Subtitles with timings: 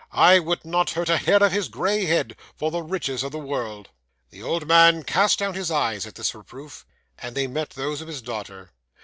[0.13, 3.37] I would not hurt a hair of his gray head, for the riches of the
[3.37, 3.89] world."
[4.31, 6.87] 'The old man cast down his eyes at this reproof,
[7.19, 8.71] and they met those of his daughter.